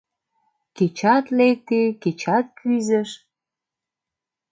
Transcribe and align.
Кечат 0.75 1.25
лекте, 1.37 1.81
кечат 2.01 2.45
кӱзыш 2.59 3.09